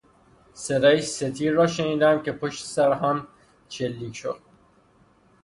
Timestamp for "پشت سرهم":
2.31-3.27